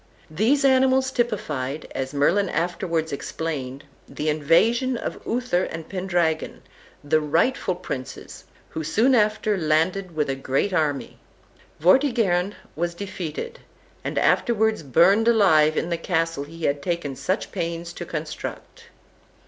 [0.31, 6.63] These animals typified, as Merlin afterwards explained, the invasion of Uther and Pendragon,
[7.03, 11.19] the rightful princes, who soon after landed with a great army.
[11.79, 13.59] Vortigern was defeated,
[14.03, 18.85] and afterwards burned alive in the castle he had taken such pains to construct.